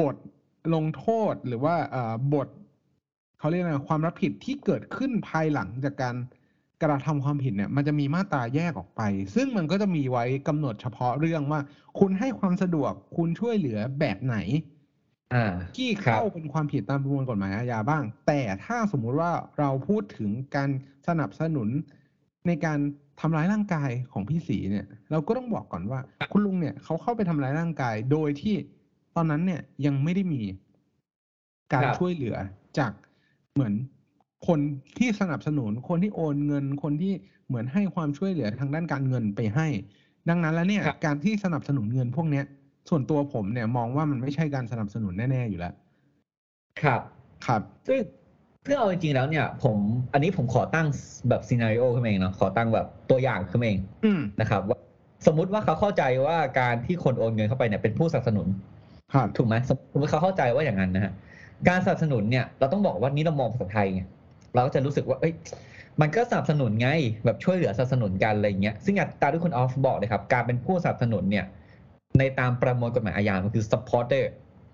[0.00, 0.16] บท
[0.74, 2.48] ลงโทษหรือว่าเอ่อบท
[3.38, 6.16] เขาเรียกอะไรความรับผิดที่เกิดขึ้นภายหลังจากการ
[6.82, 9.02] กระทำความผิดเนี่ย มันจะมีมาตราแยกออกไป
[9.34, 11.60] ซึ่งมันก็จะมีไว้กำหนดเฉพาะเรื่องว่า
[11.98, 14.79] คุณให้ความสะดวกคุณช่วยเหลือแบบไหนอ่า
[15.76, 20.70] ที่ครับเข้าเป็นความผิดตามประมวลกฎหมายอาญาบ้าง แต่ถ้าสมมุติว่าเราพูดถึงการ
[21.08, 21.68] สนับสนุน
[22.46, 22.78] ในการ
[23.20, 26.00] ทำร้ายร่างกายของพี่ศรีเนี่ย เราก็ต้องบอกก่อนว่า
[26.32, 28.54] คุณลุงเนี่ยเขาเข้าไปทำร้ายร่างกาย โดยที่
[29.16, 30.42] ตอนนั้นเนี่ยยังไม่ได้มี
[31.72, 32.36] การครับช่วยเหลือ
[32.78, 32.92] จาก
[33.52, 33.74] เหมือน
[34.46, 34.58] คน
[34.98, 37.12] ที่สนับสนุนคนที่โอนเงินคนที่
[37.46, 39.66] เหมือนให้ความช่วยเหลือทางด้านการเงินไปให้
[40.28, 42.44] ดังนั้นแล้วเนี่ยครับการที่สนับสนุนเงินพวกเนี้ย
[42.90, 45.74] ส่วนตัวผมเนี่ยมองว่ามันไม่ใช่การสนับสนุนแน่ ๆ อยู่แล้ว
[46.82, 47.00] ครับ
[47.46, 48.00] ครับ ซึ่ง
[48.66, 49.76] ซึ่งเอาจริงๆแล้วเนี่ย ผม
[50.12, 50.86] อันนี้ผมขอตั้ง
[51.28, 54.78] แบบซีนารีโอขึ้นมาเองเนาะขอตั้งแบบตัวอย่างขึ้นมาเองอืมนะครับว่า
[55.26, 58.46] สมมุติว่าเขาเข้าใจว่าการที่คนโอนเงินเข้าไปเนี่ยเป็นผู้สนับสนุน
[59.14, 59.54] ครับถูกไหม
[59.92, 61.12] สมมติเขาเข้าใจว่าอย่างนั้นนะฮะ
[61.68, 64.02] การสนับสนุนเนี่ยเราต้องบอกว่านี่เรามองภาษาไทยไง
[64.54, 65.34] เราก็จะรู้สึกว่า เอ้ย
[66.00, 66.88] มันก็สนับสนุนไง
[67.24, 71.44] แบบช่วยเหลือสนับสนุนกันอะไรอย่างเงี้ยซึ่งอย่างตามที่คุณออฟบอกเลยครับ การเป็นผู้สนับสนุนเนี่ย
[72.18, 74.24] ในตามประมวลกฎหมายอาญามันคือ supporter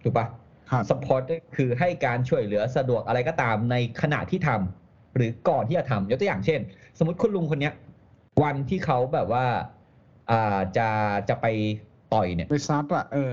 [0.03, 0.27] ถูกปะ
[0.71, 6.61] ครับ supporter คือให้การช่วยเหลือสะดวกอะไรก็ตามในขณะที่ทำหรือก่อนที่จะทำยกตัวอย่างเช่น
[6.99, 7.75] สมมติคุณลุงคนเนี้ย
[8.43, 9.45] วันที่เขาแบบว่า
[10.31, 10.89] อ่าจะ
[11.29, 11.47] จะไป
[12.13, 13.33] ต่อยเนี่ยไปซัดอะเออ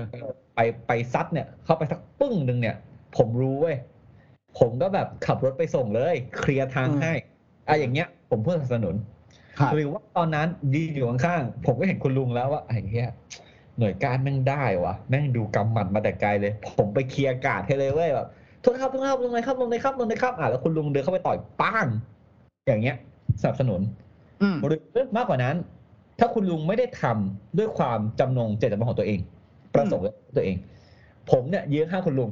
[0.54, 2.76] ไปไปซัดเนี่ย เข้าไปสักปึ้งหนึ่งเนี่ย
[3.16, 3.76] ผมรู้เว้ย
[4.58, 7.12] ผมก็แบบขับรถไปส่งเลย เคลียร์ทางอืมให้
[7.68, 8.94] อะอย่างเงี้ย ผมผู้สนับสนุน
[9.58, 13.10] ครับหรือว่าตอนนั้นยืนอยู่ข้างๆผมก็เห็นคุณลุงแล้วว่าไอ้เหี้ย
[13.78, 18.28] หน่วยการแม่งได้วะแม่งดูกำหมัดมาแต่ไกลเลย ผมไปเคลียร์การ์ดให้เลยเว้ยแบบ
[18.60, 21.86] โทษนะครับโทษนะครับลงเลยครับลงเลยครับลงเลยครับอะแล้วคุณลุงเดินเข้าไปต่อยป้าง
[22.68, 22.96] อย่างเงี้ย
[23.40, 23.80] สนับสนุน
[24.42, 24.80] อืมหรือ
[25.16, 25.56] มากกว่านั้น
[26.18, 29.20] ถ้าคุณลุงไม่ได้ทำด้วยความจำนงเจตจำนงของตัวเอง
[29.74, 30.56] ประสงค์ของตัวเอง
[31.30, 32.30] ผมเนี่ยยืนข้างคุณลุง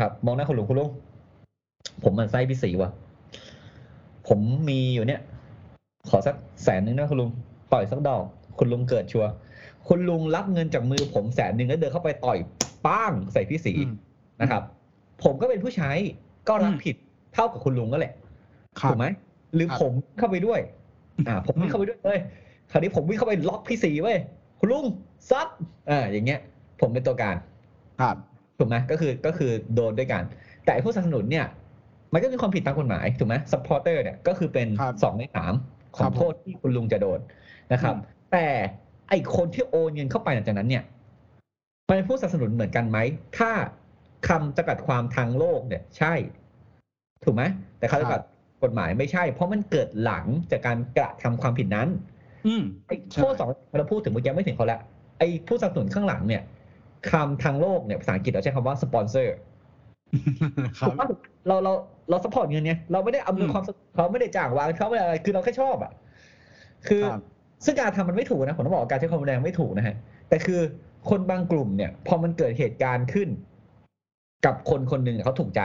[0.00, 0.90] ครับ มองหน้าคุณลุงคุณลุง
[2.02, 2.90] ผมมันไส้พี่สีว่ะ
[4.28, 5.20] ผมมีอยู่เนี่ย
[6.08, 7.30] ขอสักแสนหนึ่งนะคุณลุง
[7.72, 8.22] ต่อยสักดอก
[8.58, 9.30] คุณลุงเกิดชัวร์
[9.88, 12.38] คุณลุงรับเงินจากมือผมแสนหนึ่งแล้วเดินเข้าไปต่อย
[12.86, 13.94] ป้างใส่พี่สีอืม
[14.40, 14.62] นะครับ
[15.24, 15.90] ผมก็เป็นผู้ใช้
[16.48, 16.96] ก็รับอืมผิด
[17.34, 18.14] เท่ากับคุณลุงก็แหละ
[18.80, 19.06] ครับถูกไหม
[19.54, 20.60] หรือครับผมเข้าไปด้วย
[21.28, 22.20] อ่า ผมวิ่งเข้าไปด้วยเลย
[22.70, 24.18] คราวนี้ผมวิ่งเข้าไปล็อกพี่ศรีไว้
[24.58, 24.86] คุณลุง
[25.30, 25.48] ซัด
[25.90, 26.40] อ่าอย่างเงี้ย
[26.80, 27.36] ผมเป็นตัวการ
[28.00, 28.16] ครับ
[28.58, 30.22] ถูกไหมก็คือก็คือโดนด้วยกัน
[30.64, 31.46] แต่ไอ้ผู้สนับสนุนเนี่ย
[32.12, 37.20] มันก็มีความผิดตามกฎหมายถูกไหม supporter เนี่ยก็คือเป็นครับสองในสามครับของโทษที่คุณลุงจะโดน
[37.72, 38.46] นะครับอืมแต่
[39.08, 40.84] ไอ้คนที่โอนเงินเข้าไปหลังจากนั้นเนี่ย
[41.88, 42.98] มันเป็นผู้สนับสนุนเหมือนกันไหม
[43.38, 43.50] ถ้า
[44.28, 46.14] คำจำกัดความทางโลกเนี่ย ใช่
[47.24, 47.42] ถูกไหม
[47.78, 48.22] แต่คำจำกัด
[48.62, 51.88] กฎหมายไม่ใช่ เพราะมันเกิดหลังจากการกระทำความผิดนั้น
[52.46, 54.80] อืมไอ้ใช่โทษสองเราพูดถึงเมื่อกี้ไม่ถึงเขาแล้ว
[55.18, 56.42] ไอ้ผู้สนับสนุนข้างหลังเนี่ย
[57.10, 59.34] คำทางโลกเนี่ยภาษาอังกฤษเราใช้คำว่าสปอนเซอร์
[60.78, 61.06] ครับถูกปะ
[61.48, 61.72] เราเรา
[62.10, 65.92] เรา support เงินเนี่ยเราไม่ได้อำนวยอืมความสะดวกเขาไม่ได้จ้างวานเขาไม่ได้อะไรคือเราแค่ชอบอะ
[66.88, 67.20] คือครับ
[67.64, 69.94] ซึ่งการทำมันไม่ถูกนะผมต้องบอกว่าการใช้ความรุนแรงไม่ถูกนะฮะ
[70.28, 70.60] แต่คือ
[71.10, 73.28] คนบางกลุ่มเนี่ย พอมันเกิดเหตุการณ์ขึ้น
[74.46, 75.60] กับคนคนหนึ่งเขาถูกใจ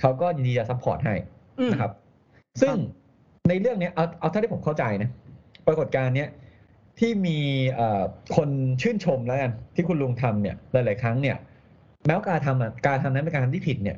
[0.00, 1.14] เขาก็ยินดีจะ support ให้
[1.60, 1.92] อืมนะครับ
[2.60, 2.76] ซึ่ง
[3.48, 5.10] ในเรื่องเนี้ยเอาเอาเท่าที่ผมเข้าใจนะ
[5.66, 6.28] ปรากฏการณ์เนี้ย
[6.98, 7.38] ที่มี
[7.74, 8.02] เอ่อ
[8.36, 8.48] คน
[8.82, 11.36] ชื่นชมแล้วกันที่คุณลุงทำเนี่ยหลาย ๆ ครั้งเนี่ย
[12.06, 13.96] แม้ว่าการทำอะการทำนั้นเป็นการทำที่ผิดเนี่ย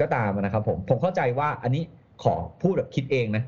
[0.00, 1.82] ก็ตามนะครับ ผมผมเข้าใจว่าอันนี้
[2.22, 3.42] ขอพูดแบบคิดเองนะ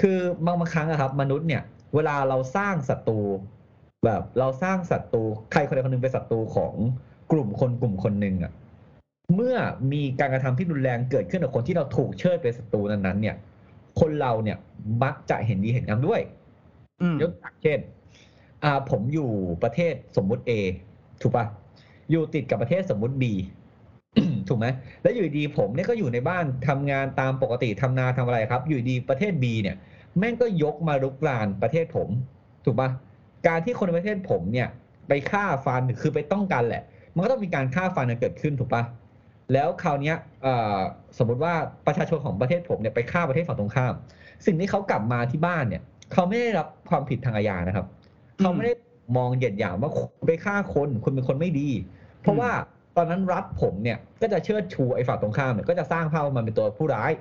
[0.00, 1.62] คือบางบางครั้งอะครับ มนุษย์เนี่ย
[1.94, 3.20] เวลาเราสร้างศัตรู
[4.04, 6.74] แบบเราสร้างศัตรูใครคนใดคนหนึ่งเป็นศัตรูของ
[7.32, 8.52] กลุ่มคนกลุ่มคนหนึ่งอะ
[9.34, 9.56] เมื่อ
[9.92, 13.36] มีการกระทำที่รุนแรงเกิดขึ้นกับคนที่เราถูกเชิดเป็นศัตรูนั้นๆเนี่ย
[14.00, 14.58] คนเราเนี่ย
[15.02, 16.20] มักจะเห็นดีเห็นงามด้วย
[17.02, 17.78] อืมยกตัวอย่างเช่น
[18.64, 19.30] อ่า ผมอยู่
[19.62, 20.50] ประเทศสมมุติ A
[21.22, 21.46] ถูกปะ
[22.10, 23.24] อยู่ติดกับประเทศสมมุติ B
[24.48, 24.66] ถูกไหม
[25.02, 29.76] แล้วอยู่ดีผมเนี่ยก็อยู่ในบ้านทำงานตามปกติทำนาทำอะไรครับ อยู่ดีประเทศ B เนี่ย
[30.18, 32.08] แม่งก็ยกมารุกรานประเทศผม
[32.64, 32.90] ถูกปะ
[33.46, 34.68] การที่คนในประเทศผมเนี่ย
[35.08, 36.82] ไปฆ่าฟันคือไปต้องกันแหละ
[37.14, 38.82] มันก็ต้องมีการฆ่าฟันเกิดขึ้นถูกปะ
[39.52, 40.12] แล้วคราวนี้
[41.18, 41.54] สมมติว่า
[41.86, 43.94] ประชาชนของประเทศผมเนี่ยไปฆ่าประเทศฝั่งตรงข้าม
[44.46, 47.86] สิ่งที่เขากลับมาที่บ้านเนี่ย เขาไม่ได้รับความผิดทางอาญานะครับ
[48.40, 48.72] เขาไม่ได้
[49.16, 51.68] มองเหยียดหยามว่าคุณไปฆ่าคนคุณเป็นคนไม่ดี
[52.20, 52.50] เพราะว่า
[52.96, 57.12] ตอนนั้นรัฐผมเนี่ยก็จะเชิดชูไอ้ฝั่งตรงข้ามเนี่ยก็จะสร้างภาพว่ามันเป็นตัวผู้ร้าย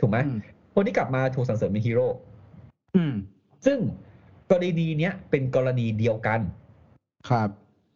[0.00, 0.38] ถูกไหมอืม
[0.74, 2.06] คนที่กลับมาถูกสรรเสริญเป็นฮีโร่
[2.96, 3.14] อืม
[3.66, 3.78] ซึ่ง
[4.50, 6.40] กรณีเนี้ยเป็นกรณีเดียวกัน
[7.30, 7.48] ครับ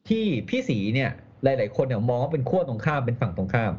[0.09, 1.11] ที่พี่สีเนี่ย
[1.45, 3.73] หลาย ๆ คนเนี่ยมองว่าเป็นขั้วตรงข้ามเป็นฝั่งตรงข้าม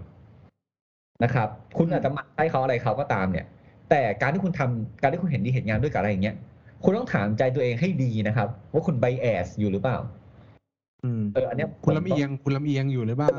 [1.23, 3.45] นะครับ คุณอาจจะหมั่นให้เขาอะไรเขาก็ตามเนี่ย
[3.89, 6.35] แต่การที่คุณทำการที่คุณเห็นดีเห็นงานด้วยกับอะไรอย่างเงี้ย
[6.83, 9.97] คุณต้องถามใจตัวเองให้ดีนะครับ ว่าคุณไบแอสอยู่หรือเปล่า
[11.03, 13.29] อืมเอออันเนี้ยคุณลำเอียงคุณลำเอียงอยู่หรือเปล่า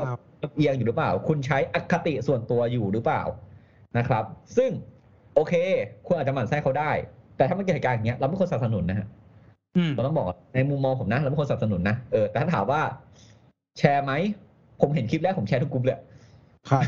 [0.43, 3.21] ลำเอียงอยู่หรือเปล่า คุณใช้อคติส่วนตัวอยู่หรือเปล่า
[3.97, 4.23] นะครับ
[4.57, 4.71] ซึ่ง
[5.35, 5.53] โอเค
[6.05, 6.91] คุณอาจจะหมั่นไส้เขาได้
[7.37, 9.07] แต่ถ้ามันเกิดเหตุการณ์อย่างเงี้ยเราไม่ควรสนับสนุนนะฮะ
[9.77, 12.81] อืมเราต้องบอกในมุมมองผมนะเราไม่ควรสนับสนุนนะเออแต่ถ้าถามว่า
[13.77, 14.13] แชร์ไหม
[14.81, 15.99] ผมเห็นคลิปแรกผมแชร์ทุกกลุ่มเลย
[16.69, 16.83] ครับ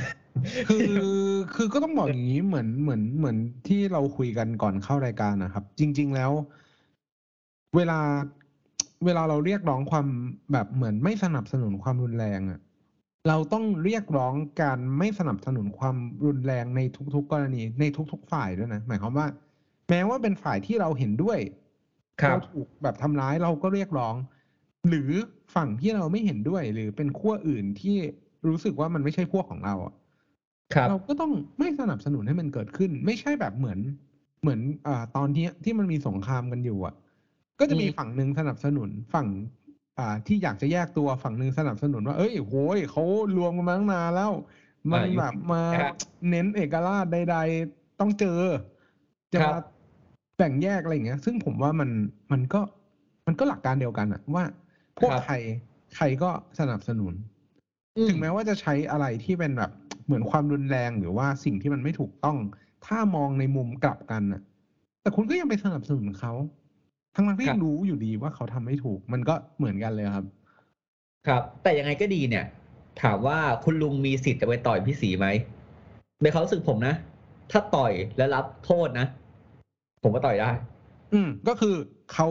[0.70, 0.76] คื
[1.12, 1.12] อ
[1.56, 3.38] คือก็ต้องบอกอย่างนี้เหมือนเหมือนเหมือน
[3.68, 6.32] ที่เราคุยกันก่อนเข้ารายการนะครับ จริง ๆแล้ว
[7.76, 8.00] เวลา
[9.06, 10.08] เวลาเราเรียกร้องความ
[10.52, 12.60] แบบเหมือนไม่สนับสนุนความรุนแรงอะ่ะ
[13.28, 16.82] เราต้องเรียกร้องการไม่สนับสนุนความรุนแรงใน
[17.16, 19.28] ทุก ๆ กรณีในทุก ๆ ฝ่ายด้วยนะ หมายความว่า
[19.90, 21.40] แม้ว่าเป็นฝ่ายที่เราเห็นด้วย
[22.22, 24.16] ครับเราถูกแบบทำร้ายเราก็เรียกร้อง
[24.90, 25.12] หรือ
[25.56, 27.98] ฝั่งที่เราไม่เห็นด้วย หรือเป็นขั้วอื่นที่
[28.48, 29.94] รู้สึกว่ามันไม่ใช่พวกของเราอะ
[30.76, 33.80] ครับเราก็ต้องไม่สนับสนุนให้มันเกิดขึ้น ไม่ใช่แบบเหมือน
[34.42, 36.96] เหมือนอ่าตอนที่ที่มันมีสงครามกันอยู่อะ
[37.60, 39.28] ก็จะมีอืมฝั่งหนึ่งสนับสนุนฝั่ง
[39.98, 43.04] อ่า ที่อยากจะแยกตัวฝั่งหนึ่งสนับสนุนว่า เอ้ยโหยเขา
[43.38, 44.32] รวมกันมาตั้งนานแล้ว
[44.92, 45.92] มันอ่าอยู่แบบมานะฮะ
[46.30, 48.40] เน้นเอกราชใด ๆ ต้องเจอ
[49.34, 49.56] จะครัมาบ
[50.38, 51.90] แบ่งแยกอะไรอย่างเงี้ย ซึ่งผมว่ามัน
[52.32, 52.62] มันก็
[53.28, 54.44] มันก็หลักการเดียวกันอะว่า
[55.00, 55.34] พวกครับใคร
[55.96, 57.14] ใครก็สนับสนุน
[58.08, 59.72] ถึงแม้ว่าจะใช้อะไรที่เป็นแบบ
[60.06, 62.38] เหมือนความรุนแรงหรือว่าสิ่งที่มันไม่ถูกต้อง
[62.86, 64.42] ถ้ามองในมุมกลับกันน่ะ
[65.02, 66.34] แต่คุณก็ยังไปสนับสนุนเขา
[67.18, 70.26] ทั้งนั้นที่ครับรู้อยู่ดีว่าเขาทำไม่ถูก มันก็เหมือนกันเลยครับ
[71.28, 72.46] ครับ แต่ยังไงก็ดีเนี่ย
[73.02, 75.28] ถามว่าคุณลุงมีสิทธิ์จะไปต่อยพี่สีไหม
[76.22, 76.96] ในความรู้สึกผมนะ
[77.52, 79.08] ถ้าต่อยและรับโทษนะ
[80.04, 80.52] ผมก็ต่อยได้
[81.14, 81.76] อืม ก็คือ
[82.14, 82.28] เขา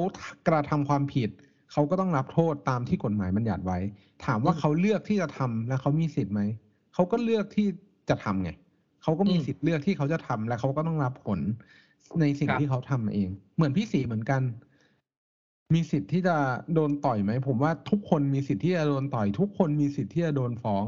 [0.49, 1.31] กระทำความผิด
[1.72, 3.79] เขาก็ต้องรับโทษตามที่กฎหมายบัญญัติไว้
[4.25, 6.40] ถามว่าอืมเขาเลือกที่จะทำแล้วเขามีสิทธิ์ไหม
[6.94, 7.66] เขาก็เลือกที่
[8.11, 8.51] จะทำไง
[9.03, 11.40] เขาก็มีอืมสิทธิ์เลือกที่เขาจะทำและเขาก็ต้องรับผล
[12.20, 14.42] ในสิ่งครับที่เขาทำเอง เหมือนพี่สีเหมือนกัน
[15.74, 16.37] มีสิทธิ์ที่จะ
[16.74, 20.85] โดนต่อยไหม ผมว่าทุกคนมีสิทธิ์ที่จะโดนต่อย ทุกคนมีสิทธิ์ที่จะโดนฟ้อง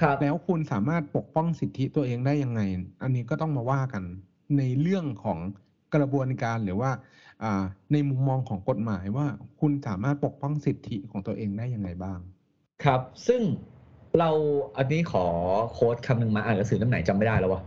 [0.00, 2.60] ครับ แล้วคุณสามารถปกป้องสิทธิตัวเองได้ยังไง
[3.02, 4.02] อันนี้ก็ต้องมาว่ากัน
[4.58, 5.38] ในเรื่องของ
[5.94, 6.90] กระบวนการหรือว่า
[7.42, 9.26] อ่า ในมุมมองของกฎหมายว่า
[9.60, 12.18] คุณสามารถปกป้องสิทธิของตัวเองได้ยังไงบ้าง
[12.84, 13.42] ครับ ซึ่ง
[14.18, 14.30] เรา
[14.76, 15.24] อันนี้ขอ
[15.72, 17.62] โค้ดคำหนึ่งมาอ่านหนังสือเล่มไหนจำไม่ได้แล้ววะ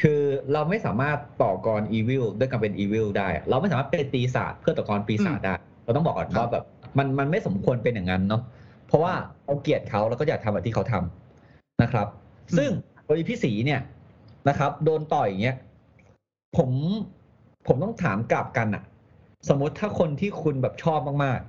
[0.00, 0.20] คือ
[0.52, 6.64] เราไม่สามารถต่อกรอีวิลด้วยการเป็นอีวิลได้ เราไม่สามารถเป็นปีศาจเพื่อต่อกรปีศาจได้ เราต้องบอกก่อนครับว่าแบบ
[6.98, 8.42] มันมันไม่สมควรเป็นอย่างนั้นเนาะ
[8.86, 9.12] เพราะว่า
[9.46, 12.06] เราเกลียดเขาแล้วก็อยากทำแบบที่เขาทำนะครับ
[12.58, 12.70] ซึ่ง
[13.06, 13.80] กรณีพี่สีเนี่ย
[14.48, 15.56] นะครับ โดนต่อยอย่างเงี้ย
[16.56, 16.70] ผม
[17.66, 18.82] ผมต้องถามกลับกันอะ
[19.48, 21.40] สมมติถ้าคนที่คุณแบบชอบมาก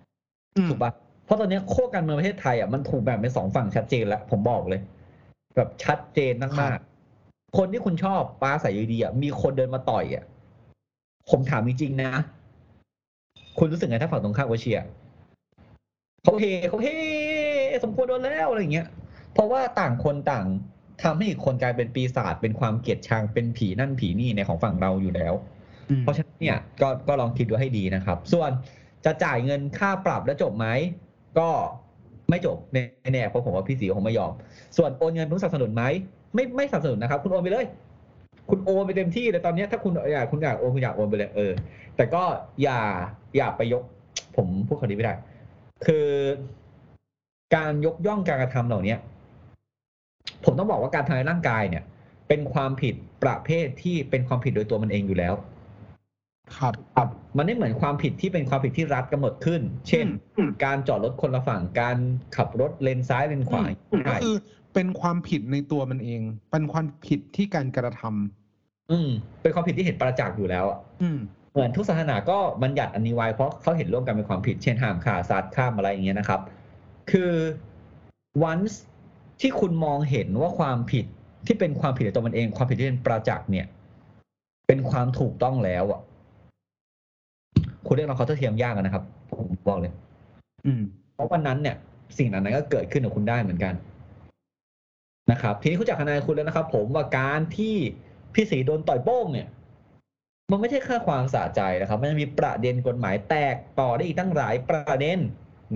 [0.00, 0.92] ๆอืมถูกปะ
[1.24, 4.80] เพราะตอนนี้โค้การเมืองประเทศไทยอะมันถูกแบ่งเป็นสองฝั่งชัดเจนแล้ว ผมบอกเลย
[5.56, 6.87] แบบชัดเจนมากๆ
[7.56, 10.24] คนที่คุณชอบปาใส่อยู่ดีอะมีคนเดินมาต่อยอะ
[11.30, 12.12] ผมถามจริงๆนะ
[13.58, 14.84] คุณรู้สึกไงถ้าฝั่งตรงข้ามเขาเชียร์
[16.24, 16.88] เขาเฮเขาเฮ
[17.84, 18.86] สมควรโดนแล้วอะไรอย่างเงี้ย
[19.32, 20.46] เพราะว่าต่างคนต่าง
[21.02, 25.34] ทำให้อีกคนกลายเป็นปีศาจเป็นความเกลียดชังเป็นผีนั่นผีนี่ในของฝั่งเราอยู่แล้ว
[25.90, 28.50] อืมเพราะฉะนั้นเนี่ยก็ก็ลองคิดดูให้ดีนะครับ ส่วน
[29.04, 30.66] จะจ่ายเงินค่าปรับแล้วจบไหม
[31.38, 31.48] ก็
[32.30, 34.32] ไม่จบแน่ๆเพราะผมว่าพี่สีคงไม่ยอม
[34.76, 35.84] ส่วนโอนเงินเพื่อสนับสนุนไหม
[36.34, 37.66] ไม่ไม่สนับสนุนนะครับ คุณโอนไปเลย
[38.50, 41.52] คุณโอนไปเต็มที่เลยตอนเนี้ยถ้าคุณอยากคุณอยากโอนคุณอยากโอนไปเลยเออ
[41.96, 42.22] แต่ก็
[42.62, 42.80] อย่า
[43.36, 43.82] อย่าไปยก
[44.36, 45.14] ผมพูดคำนี้ไม่ได้
[45.86, 46.06] คือ
[47.54, 48.98] การยกย่องการกระทำเหล่าเนี้ย
[50.44, 51.84] ผมต้องบอกว่าการทำร้ายร่างกายเนี่ย
[52.28, 55.34] เป็นความผิดประเภทที่เป็นความผิดโดยตัวมันเองอยู่แล้ว
[56.56, 61.96] ครับครับมันไม่เหมือนความผิดที่เป็นความผิดที่รัฐกำหนดขึ้น เช่นอืมการจอดรถคนละฝั่งการ
[62.36, 64.36] ขับรถเลนซ้ายเลนขวาก็ใช่คือ
[64.78, 66.20] เป็นความผิดในตัวมันเอง
[66.52, 69.08] เป็นความผิดที่การกระทำอืม
[69.42, 71.18] เป็นความผิดที่เห็นประจักษ์อยู่แล้วอะอืม
[71.52, 76.40] เหมือนทุกศาสนาก็บัญญัติอันนี้ไว้เพราะเขาเห็นร่วมกันเป็นความผิดเช่นห้ามฆ่าสัตว์ข้ามอะไรอย่างเงี้ยนะครับ
[77.10, 77.32] คือ
[78.50, 78.74] once
[79.40, 81.04] ที่คุณมองเห็นว่าความผิด
[81.46, 83.66] ที่เป็นความผิดในตัวมันเอง ความผิดที่เป็นประจักษ์เนี่ย
[84.66, 86.00] เป็นความถูกต้องแล้วอะ
[87.86, 89.92] คุณเรียกร้องเขาเท่าเทียมยากอะนะครับผมบอกเลย
[90.66, 90.82] อืม
[91.14, 91.76] เพราะวันนั้นเนี่ย
[92.18, 93.74] สิ่งนั้นก็เกิดขึ้นกับคุณได้เหมือนกัน
[95.30, 97.76] นะครับทีนี้คุณจากทนายคุณแล้วนะครับ ผมว่าการที่
[98.34, 99.48] พี่สีโดนต่อยโป้งเนี่ย
[100.50, 105.18] มันไม่ใช่แค่ความสะใจนะครับ มันมีประเด็นกฎหมายแตกต่อได้อีกตั้งหลายประเด็น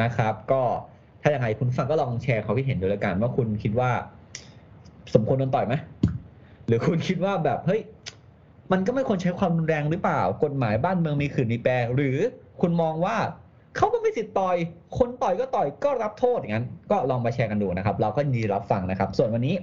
[0.02, 0.62] นะครับ ก็
[1.22, 3.90] ถ้าอย่างไรคุณฟังก็ลองแชร์ความคิดเห็นดูแล้วกันว่าคุณคิดว่า
[5.14, 5.74] สมควรโดนต่อยไหม
[6.66, 7.80] หรือคุณคิดว่าแบบเฮ้ย
[8.72, 12.16] มันก็ไม่ควรใช้ความรุนแรงหรือเปล่า กฎหมายบ้านเมืองมีขืนมีแปรหรือ
[12.60, 13.16] คุณมองว่า
[13.76, 14.56] เขาก็ไม่สิทธิ์ต่อย
[14.98, 19.54] คนต่อยก็ต่อยก็รับโทษอย่างนั้น ก็ลองมาแชร์กันดูนะครับ เราก็ยินดีรับฟังนะครับ ส่วนวันนี้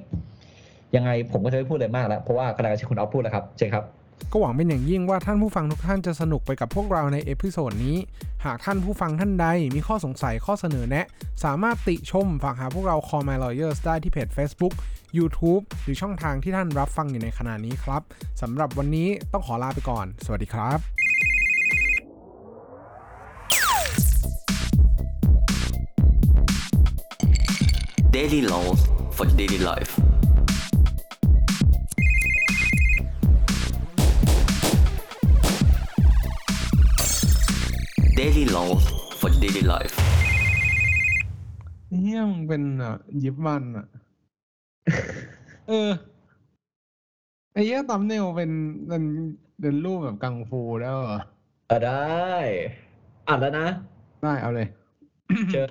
[0.96, 3.86] ยังไงผมก็จะไม่พูดอะไรมากแล้ว เพราะว่ากำลังจะคุณเอาพูดแล้วครับเชิญครับ
[4.32, 7.98] ก็หวังเป็นอย่างยิ่งว่าท่านผู้ฟังทุกท่านจะสนุกไปกับพวกเราใน episode นี้
[8.46, 11.06] หากท่านผู้ฟังท่านใดมีข้อสงสัยข้อเสนอแนะ
[11.44, 14.74] สามารถติชมฝากหาพวกเรา Call My Lawyers ได้ที่เพจ Facebook
[15.18, 18.02] YouTube หรือช่องทางที่ท่านรับฟังอยู่ในขณะนี้ครับ
[18.42, 20.99] สำหรับวันนี้ต้องขอลาไปก่อน สวัสดีครับ
[28.20, 28.80] Daily laws
[29.16, 29.92] for daily life.
[38.20, 38.84] Daily laws
[39.20, 39.96] for daily life.
[42.02, 42.92] เฮียมึงเป็นอะ
[43.24, 43.86] ยิบมันอะ
[45.68, 45.90] เออ
[47.54, 48.52] ไอ้เหี้ยตัมเนลเป็น
[48.88, 49.04] เป็น
[49.62, 51.20] เป็นรูปแบบกังฟูแล้วเหรอ
[51.70, 52.04] อะได้
[53.28, 53.68] อ่านแล้วนะ
[54.24, 54.68] ได้เอาเลย
[55.54, 55.70] เชิญ